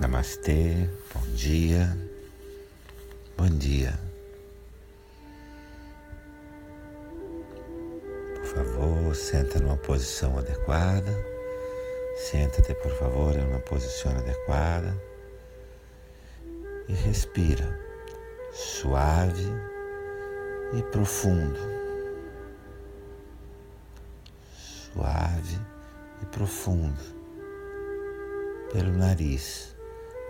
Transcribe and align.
Namastê, 0.00 0.90
bom 1.14 1.20
dia, 1.34 1.96
bom 3.38 3.48
dia. 3.48 3.96
Por 8.34 8.44
favor, 8.44 9.14
senta 9.14 9.60
numa 9.60 9.76
posição 9.76 10.36
adequada. 10.36 11.12
Senta-te, 12.16 12.74
por 12.74 12.90
favor, 12.90 13.36
em 13.36 13.46
uma 13.46 13.60
posição 13.60 14.10
adequada. 14.16 15.00
E 16.88 16.92
respira 16.92 17.78
suave 18.52 19.46
e 20.76 20.82
profundo. 20.90 21.60
Suave 24.58 25.56
e 26.20 26.26
profundo 26.26 27.00
pelo 28.72 28.92
nariz 28.92 29.73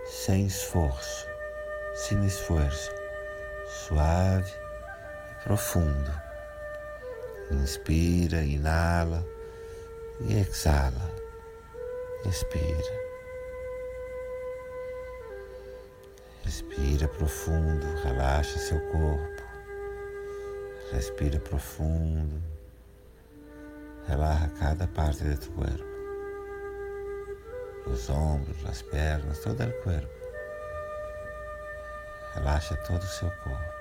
sem 0.05 0.45
esforço, 0.45 1.27
sem 1.95 2.25
esforço, 2.25 2.91
suave 3.67 4.51
e 5.31 5.43
profundo. 5.43 6.11
Inspira, 7.51 8.41
inala 8.41 9.25
e 10.21 10.39
exala. 10.39 11.11
Expira. 12.25 13.05
Respira 16.43 17.07
profundo, 17.07 17.85
relaxa 18.03 18.57
seu 18.59 18.79
corpo. 18.91 19.43
Respira 20.91 21.39
profundo. 21.39 22.41
Relaxa 24.07 24.49
cada 24.59 24.87
parte 24.87 25.23
de 25.23 25.37
tu 25.37 25.51
corpo 25.51 25.94
os 27.87 28.09
ombros, 28.09 28.65
as 28.65 28.81
pernas, 28.81 29.39
todo 29.39 29.63
o 29.63 29.83
corpo. 29.83 30.09
Relaxa 32.33 32.75
todo 32.77 33.01
o 33.01 33.07
seu 33.07 33.31
corpo. 33.43 33.75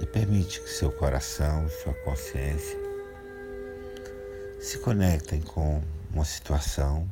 E 0.00 0.06
permite 0.06 0.60
que 0.60 0.68
seu 0.68 0.90
coração, 0.92 1.68
sua 1.68 1.94
consciência 1.94 2.78
se 4.60 4.78
conectem 4.78 5.40
com 5.40 5.82
uma 6.12 6.24
situação, 6.24 7.08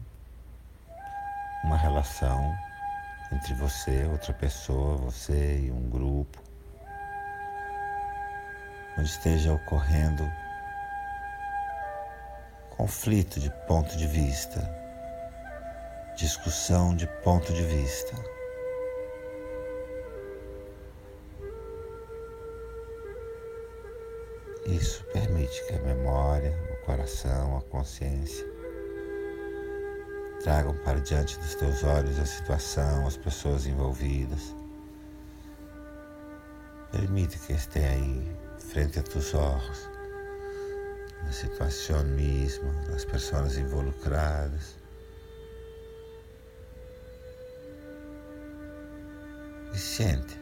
uma 1.64 1.76
relação 1.76 2.54
entre 3.32 3.54
você, 3.54 4.04
outra 4.06 4.32
pessoa, 4.32 4.96
você 4.96 5.60
e 5.66 5.70
um 5.70 5.88
grupo, 5.88 6.42
onde 8.98 9.08
esteja 9.08 9.52
ocorrendo 9.52 10.24
conflito 12.80 13.38
de 13.38 13.50
ponto 13.68 13.94
de 13.94 14.06
vista, 14.06 14.58
discussão 16.16 16.96
de 16.96 17.06
ponto 17.22 17.52
de 17.52 17.62
vista. 17.62 18.14
Isso 24.64 25.04
permite 25.12 25.62
que 25.66 25.74
a 25.74 25.82
memória, 25.82 26.56
o 26.72 26.86
coração, 26.86 27.58
a 27.58 27.60
consciência 27.70 28.50
tragam 30.42 30.74
para 30.82 31.00
diante 31.00 31.38
dos 31.38 31.54
teus 31.56 31.84
olhos 31.84 32.18
a 32.18 32.24
situação, 32.24 33.06
as 33.06 33.18
pessoas 33.18 33.66
envolvidas. 33.66 34.56
Permite 36.90 37.38
que 37.40 37.52
esteja 37.52 37.88
aí, 37.88 38.36
frente 38.58 38.98
a 38.98 39.02
teus 39.02 39.34
olhos 39.34 39.99
la 41.24 41.32
situación 41.32 42.14
misma, 42.14 42.72
las 42.88 43.04
personas 43.04 43.56
involucradas. 43.56 44.76
E 49.72 49.78
sente 49.78 50.38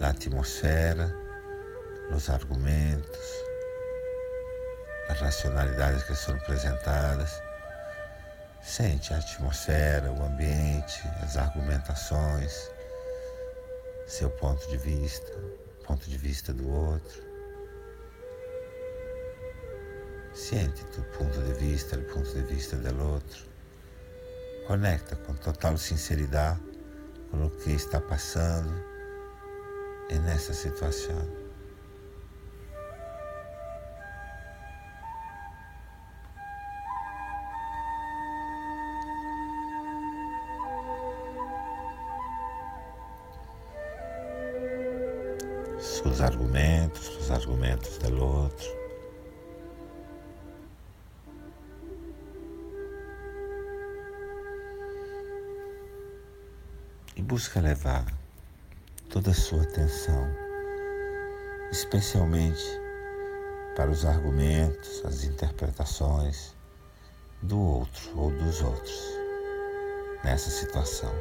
a 0.00 0.08
atmosfera, 0.08 1.14
os 2.14 2.28
argumentos, 2.28 3.46
as 5.08 5.20
racionalidades 5.20 6.02
que 6.04 6.14
são 6.14 6.34
apresentadas. 6.36 7.42
Sente 8.62 9.14
a 9.14 9.18
atmosfera, 9.18 10.10
o 10.10 10.22
ambiente, 10.24 11.02
as 11.22 11.36
argumentações, 11.36 12.70
seu 14.06 14.28
ponto 14.30 14.68
de 14.68 14.76
vista, 14.76 15.32
ponto 15.86 16.08
de 16.10 16.18
vista 16.18 16.52
do 16.52 16.68
outro. 16.68 17.35
Siente 20.36 20.84
tu 20.94 21.02
ponto 21.18 21.40
de 21.40 21.54
vista, 21.54 21.96
o 21.96 22.02
ponto 22.12 22.30
de 22.30 22.42
vista 22.42 22.76
do 22.76 23.02
outro. 23.02 23.46
Conecta 24.66 25.16
com 25.16 25.34
total 25.34 25.78
sinceridade 25.78 26.60
com 27.30 27.46
o 27.46 27.50
que 27.50 27.72
está 27.72 27.98
passando 28.02 28.70
nessa 30.26 30.52
situação. 30.52 31.26
Seus 45.80 46.20
argumentos, 46.20 47.08
os 47.20 47.30
argumentos 47.30 47.96
do 47.96 48.22
outro. 48.22 48.85
Busca 57.26 57.60
levar 57.60 58.06
toda 59.10 59.32
a 59.32 59.34
sua 59.34 59.62
atenção, 59.62 60.30
especialmente 61.72 62.62
para 63.74 63.90
os 63.90 64.04
argumentos, 64.04 65.04
as 65.04 65.24
interpretações 65.24 66.54
do 67.42 67.58
outro 67.60 68.16
ou 68.16 68.30
dos 68.30 68.62
outros 68.62 68.96
nessa 70.22 70.50
situação. 70.50 71.12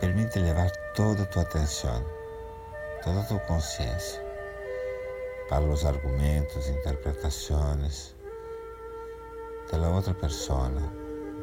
Permite 0.00 0.40
levar 0.40 0.68
toda 0.96 1.22
a 1.22 1.26
tua 1.26 1.42
atenção, 1.42 2.04
toda 3.04 3.20
a 3.20 3.24
tua 3.24 3.40
consciência 3.40 4.20
para 5.48 5.64
os 5.64 5.86
argumentos, 5.86 6.68
interpretações 6.68 8.16
da 9.70 9.88
outra 9.90 10.12
pessoa 10.12 10.72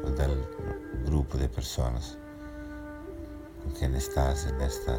ou 0.04 0.10
do 0.10 1.04
grupo 1.06 1.38
de 1.38 1.48
pessoas 1.48 2.18
con 3.66 3.74
quien 3.74 3.96
estás 3.96 4.46
en 4.46 4.60
esta 4.60 4.96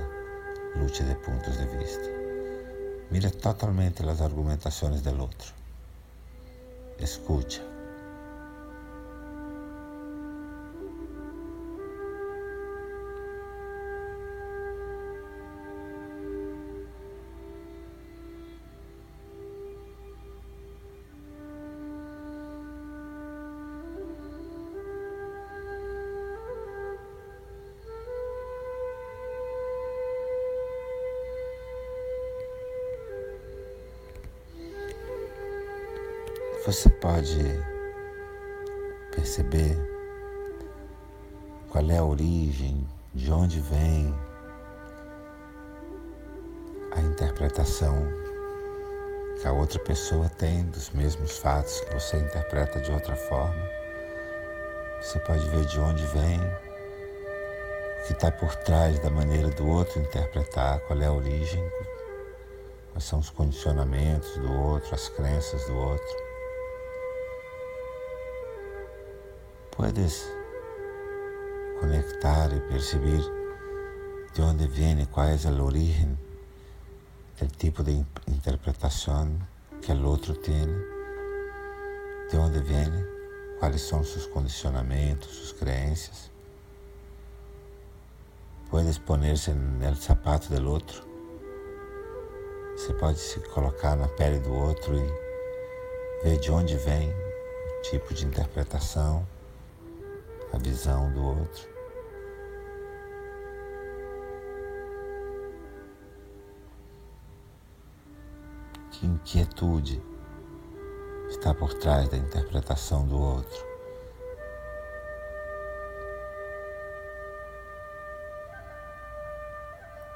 lucha 0.76 1.06
de 1.06 1.16
puntos 1.16 1.58
de 1.58 1.66
vista. 1.78 2.10
Mira 3.10 3.32
totalmente 3.32 4.04
las 4.04 4.20
argumentaciones 4.20 5.06
del 5.06 5.22
otro. 5.22 5.52
Escucha. 7.00 7.62
Você 36.68 36.90
pode 36.90 37.64
perceber 39.16 39.80
qual 41.70 41.90
é 41.90 41.98
a 41.98 42.04
origem, 42.04 42.86
de 43.14 43.32
onde 43.32 43.62
vem 43.62 44.14
a 46.92 47.00
interpretação 47.00 47.96
que 49.40 49.48
a 49.48 49.54
outra 49.54 49.80
pessoa 49.80 50.28
tem 50.28 50.66
dos 50.66 50.90
mesmos 50.90 51.38
fatos 51.38 51.80
que 51.80 51.94
você 51.94 52.18
interpreta 52.18 52.82
de 52.82 52.92
outra 52.92 53.16
forma. 53.16 53.64
Você 55.02 55.20
pode 55.20 55.48
ver 55.48 55.66
de 55.68 55.80
onde 55.80 56.06
vem, 56.08 56.38
o 56.38 58.08
que 58.08 58.12
está 58.12 58.30
por 58.30 58.54
trás 58.58 59.00
da 59.00 59.10
maneira 59.10 59.48
do 59.52 59.66
outro 59.70 60.02
interpretar, 60.02 60.82
qual 60.82 61.00
é 61.00 61.06
a 61.06 61.14
origem, 61.14 61.64
quais 62.92 63.06
são 63.06 63.20
os 63.20 63.30
condicionamentos 63.30 64.36
do 64.36 64.52
outro, 64.52 64.94
as 64.94 65.08
crenças 65.08 65.66
do 65.68 65.78
outro. 65.78 66.27
Puedes 69.78 70.28
conectar 71.80 72.52
y 72.52 72.60
percibir 72.62 73.22
de 74.34 74.42
dónde 74.42 74.66
viene, 74.66 75.06
cuál 75.06 75.34
es 75.34 75.46
el 75.46 75.60
origen 75.60 76.18
del 77.40 77.52
tipo 77.52 77.84
de 77.84 78.04
interpretación 78.26 79.48
que 79.80 79.92
el 79.92 80.04
otro 80.04 80.34
tiene 80.34 80.74
de 82.32 82.38
onde 82.40 82.60
vem, 82.60 82.92
quais 83.60 83.80
são 83.80 84.04
seus 84.04 84.26
condicionamentos, 84.26 85.30
suas 85.30 85.52
crenças. 85.54 86.32
Puedes 88.72 88.98
ponerse 88.98 89.54
no 89.54 89.96
sapato 89.96 90.54
do 90.54 90.70
outro. 90.72 91.04
Você 92.76 92.94
pode 92.94 93.20
se 93.20 93.40
colocar 93.52 93.96
na 93.96 94.08
pele 94.08 94.40
do 94.40 94.54
outro 94.54 94.98
e 94.98 96.24
ver 96.24 96.40
de 96.40 96.52
onde 96.52 96.76
vem 96.78 97.12
o 97.12 97.82
tipo 97.84 98.12
de 98.14 98.26
interpretação, 98.26 99.26
a 100.54 100.58
visão 100.58 101.12
do 101.12 101.24
outro. 101.24 101.68
Que 108.92 109.06
inquietude 109.06 110.02
está 111.30 111.54
por 111.54 111.74
trás 111.76 112.10
da 112.10 112.18
interpretação 112.18 113.06
do 113.08 113.20
outro. 113.20 113.68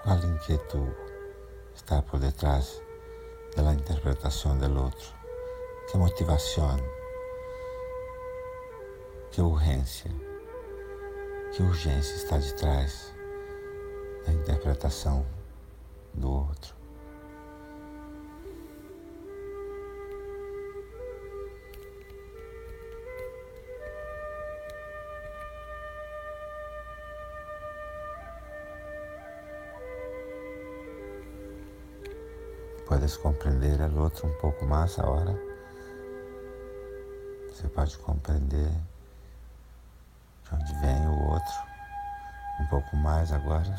Qual 0.04 0.18
inquietude 0.18 0.96
está 1.76 2.02
por 2.02 2.20
detrás 2.20 2.82
da 3.56 3.74
interpretação 3.74 4.58
do 4.58 4.84
outro? 4.84 5.14
Que 5.90 5.98
motivação? 5.98 7.01
Que 9.32 9.40
urgência? 9.40 10.12
Que 11.54 11.64
urgência 11.64 12.16
está 12.16 12.38
de 12.38 12.54
trás 12.54 13.14
da 14.26 14.34
interpretação 14.34 15.26
do 16.14 16.30
outro? 16.30 16.76
Puedes 32.86 33.16
compreender 33.16 33.82
al 33.82 33.96
outro 33.96 34.28
um 34.28 34.34
pouco 34.40 34.66
mais 34.66 35.00
agora. 35.00 35.42
Você 37.48 37.70
pode 37.70 37.98
compreender 38.00 38.91
pouco 42.72 42.96
mais 42.96 43.34
agora. 43.34 43.76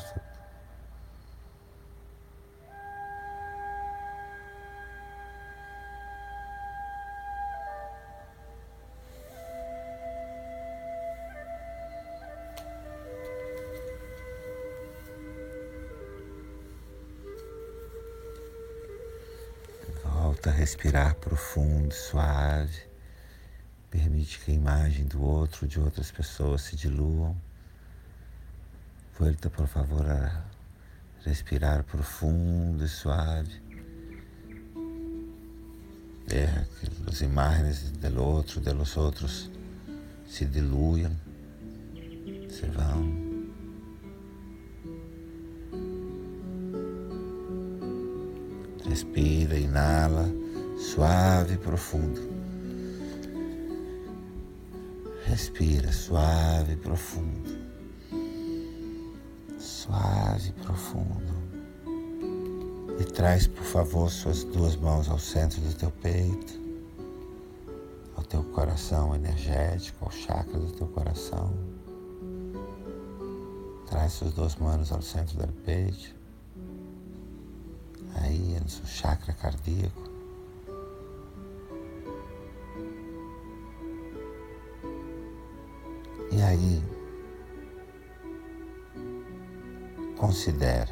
Volta 20.03 20.51
a 20.51 20.53
respirar 20.53 21.15
profundo, 21.15 21.91
suave. 21.91 22.83
Permite 23.89 24.39
que 24.39 24.51
a 24.51 24.53
imagem 24.53 25.05
do 25.05 25.23
outro, 25.23 25.67
de 25.67 25.79
outras 25.79 26.11
pessoas 26.11 26.61
se 26.61 26.75
diluam. 26.75 27.35
Volta, 29.19 29.47
por 29.47 29.67
favor, 29.67 30.03
a 30.09 30.43
respirar 31.23 31.83
profundo 31.83 32.83
e 32.83 32.87
suave. 32.87 33.61
Deja 36.27 36.67
que 36.79 37.09
as 37.09 37.21
imagens 37.21 37.91
do 37.91 38.23
outro, 38.23 38.59
de 38.59 38.73
los 38.73 38.97
outros, 38.97 39.51
se 40.27 40.45
diluam, 40.45 41.11
se 42.49 42.65
vão. 42.65 43.43
Respira, 48.89 49.59
inala, 49.59 50.27
suave 50.79 51.53
e 51.53 51.57
profundo. 51.57 52.19
Respira, 55.27 55.91
suave 55.91 56.73
e 56.73 56.77
profundo. 56.77 57.62
Suave 59.83 60.47
e 60.47 60.53
profundo. 60.63 61.33
E 62.97 63.03
traz, 63.03 63.47
por 63.47 63.65
favor, 63.65 64.09
suas 64.09 64.45
duas 64.45 64.77
mãos 64.77 65.09
ao 65.09 65.19
centro 65.19 65.59
do 65.59 65.73
teu 65.73 65.91
peito, 65.91 66.53
ao 68.15 68.23
teu 68.23 68.41
coração 68.45 69.13
energético, 69.13 70.05
ao 70.05 70.11
chakra 70.11 70.57
do 70.57 70.71
teu 70.71 70.87
coração. 70.87 71.51
Traz 73.87 74.13
suas 74.13 74.33
duas 74.33 74.55
mãos 74.55 74.89
ao 74.89 75.01
centro 75.01 75.37
do 75.37 75.51
peito 75.65 76.15
aí 78.21 78.57
no 78.61 78.69
seu 78.69 78.85
chakra 78.85 79.33
cardíaco. 79.33 80.01
E 86.31 86.41
aí, 86.41 86.81
considera, 90.33 90.89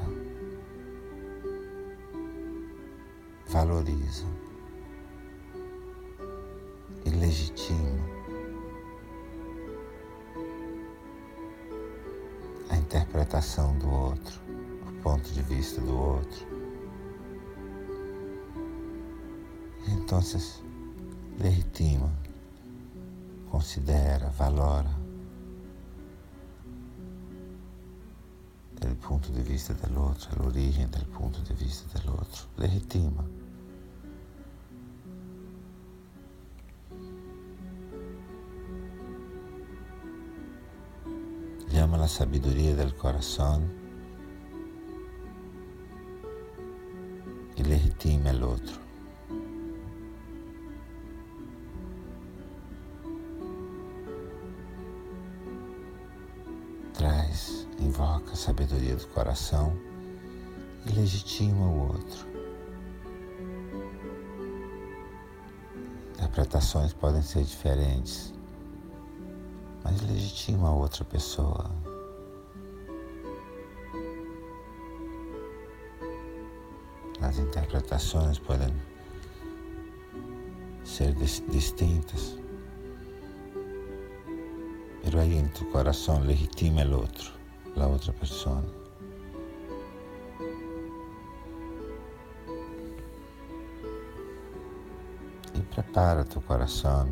valoriza. 3.48 4.24
E 7.04 7.10
legitima 7.10 8.06
a 12.70 12.78
interpretação 12.78 13.76
do 13.80 13.90
outro, 13.90 14.40
o 14.88 15.02
ponto 15.02 15.28
de 15.32 15.42
vista 15.42 15.82
do 15.82 15.98
outro. 15.98 16.46
Entonces, 19.88 20.62
legitima, 21.40 22.14
considera, 23.50 24.30
valora 24.30 25.00
punto 29.01 29.30
de 29.33 29.44
vista 29.44 29.74
del 29.74 29.98
otro, 29.98 30.30
el 30.36 30.48
origen 30.48 30.89
del 30.92 31.06
punto 31.06 31.42
de 31.42 31.56
vista 31.56 32.00
del 32.00 32.09
otro. 32.09 32.45
Legitima. 32.57 33.24
Llama 41.72 41.98
la 41.98 42.08
sabiduría 42.08 42.75
del 42.75 42.96
corazón 42.96 43.74
y 47.55 47.63
legitima 47.63 48.29
el 48.29 48.43
otro. 48.43 48.90
Invoca 57.80 58.34
a 58.34 58.36
sabedoria 58.36 58.96
do 58.96 59.08
coração 59.08 59.76
e 60.86 60.92
legitima 60.92 61.66
o 61.66 61.88
outro. 61.90 62.28
Interpretações 66.14 66.94
podem 66.94 67.22
ser 67.22 67.44
diferentes, 67.44 68.34
mas 69.84 70.02
legitima 70.02 70.70
a 70.70 70.74
outra 70.74 71.04
pessoa. 71.04 71.70
As 77.22 77.38
interpretações 77.38 78.40
podem 78.40 78.74
ser 80.84 81.14
distintas, 81.14 82.38
pero 85.12 85.24
ahí 85.24 85.38
en 85.38 85.51
tu 85.51 85.70
corazón 85.70 86.25
legitima 86.25 86.84
el 86.84 86.94
otro, 86.94 87.32
la 87.75 87.86
otra 87.86 88.13
persona. 88.13 88.65
E 95.53 95.60
prepara 95.75 96.24
tu 96.24 96.39
coração, 96.39 97.10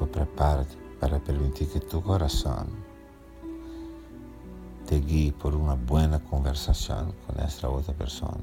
ou 0.00 0.06
prepara-te 0.06 0.74
para 0.98 1.20
permitir 1.20 1.66
que 1.66 1.80
tu 1.80 2.00
coração 2.00 2.66
te 4.86 4.98
guie 5.00 5.32
por 5.32 5.54
uma 5.54 5.76
boa 5.76 6.18
conversação 6.18 7.12
com 7.26 7.42
esta 7.42 7.68
outra 7.68 7.92
pessoa. 7.92 8.40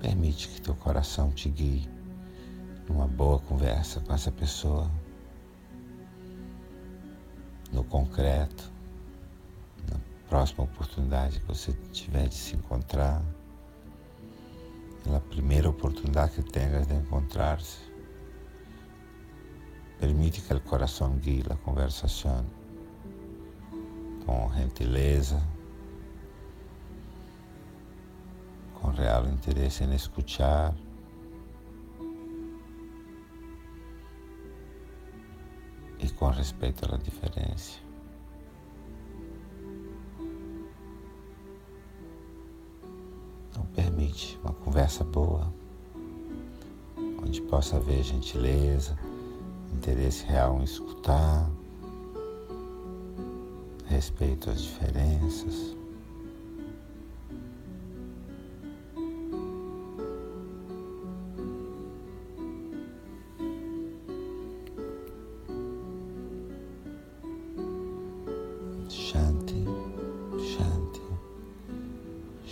Permite 0.00 0.48
que 0.48 0.60
teu 0.60 0.76
coração 0.76 1.32
te 1.32 1.48
guie 1.48 1.90
numa 2.88 3.08
boa 3.08 3.40
conversa 3.40 3.98
com 3.98 4.14
essa 4.14 4.30
pessoa 4.30 4.88
no 7.78 7.84
concreto, 7.84 8.72
na 9.88 9.98
próxima 10.28 10.64
oportunidade 10.64 11.38
que 11.38 11.46
você 11.46 11.72
tiver 11.92 12.28
de 12.28 12.34
se 12.34 12.56
encontrar, 12.56 13.22
na 15.06 15.20
primeira 15.20 15.70
oportunidade 15.70 16.32
que 16.32 16.42
tenha 16.42 16.84
de 16.84 16.94
encontrar-se, 16.94 17.88
Permite 19.98 20.40
que 20.40 20.54
o 20.54 20.60
coração 20.60 21.18
guie 21.18 21.42
a 21.50 21.56
conversação 21.56 22.46
com 24.24 24.52
gentileza, 24.54 25.42
com 28.74 28.90
real 28.90 29.26
interesse 29.26 29.82
em 29.82 29.92
escuchar. 29.92 30.72
Com 36.18 36.30
respeito 36.30 36.84
à 36.92 36.96
diferença. 36.96 37.78
Então 43.48 43.64
permite 43.74 44.36
uma 44.42 44.52
conversa 44.52 45.04
boa, 45.04 45.52
onde 47.22 47.40
possa 47.42 47.76
haver 47.76 48.02
gentileza, 48.02 48.98
interesse 49.72 50.24
real 50.26 50.58
em 50.58 50.64
escutar, 50.64 51.48
respeito 53.86 54.50
às 54.50 54.60
diferenças. 54.60 55.77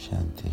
Shanti 0.07 0.51